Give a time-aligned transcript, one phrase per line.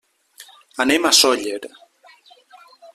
[0.85, 1.61] Anem a Sóller.